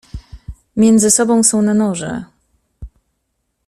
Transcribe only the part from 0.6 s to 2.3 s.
"Między sobą są na noże."